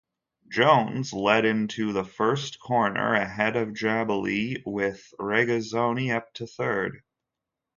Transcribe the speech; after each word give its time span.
Jones 0.49 1.13
led 1.13 1.45
into 1.45 1.93
the 1.93 2.03
first 2.03 2.59
corner 2.59 3.13
ahead 3.13 3.55
of 3.55 3.75
Jabouille, 3.75 4.63
with 4.65 5.13
Regazzoni 5.19 6.09
up 6.11 6.33
to 6.33 6.47
third. 6.47 7.03